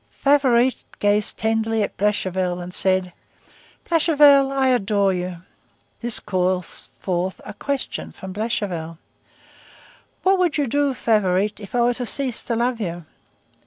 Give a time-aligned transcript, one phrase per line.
[0.19, 3.13] Favourite gazed tenderly at Blachevelle and said:—
[3.87, 5.43] "Blachevelle, I adore you."
[6.01, 8.97] This called forth a question from Blachevelle:—
[10.23, 13.05] "What would you do, Favourite, if I were to cease to love you?"